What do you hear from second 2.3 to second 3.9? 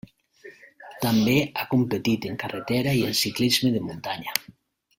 en carretera i en ciclisme de